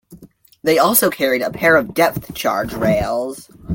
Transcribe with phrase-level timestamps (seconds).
[0.63, 3.47] They also carried a pair of depth charge rails.